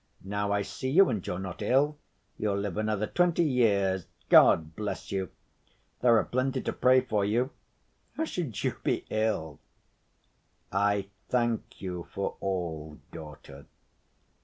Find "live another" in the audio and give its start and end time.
2.57-3.05